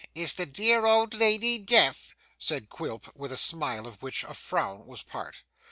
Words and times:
Is 0.15 0.33
the 0.33 0.47
dear 0.47 0.87
old 0.87 1.13
lady 1.13 1.59
deaf?' 1.59 2.15
said 2.39 2.69
Quilp, 2.69 3.15
with 3.15 3.31
a 3.31 3.37
smile 3.37 3.85
of 3.85 4.01
which 4.01 4.23
a 4.23 4.33
frown 4.33 4.87
was 4.87 5.03
part. 5.03 5.43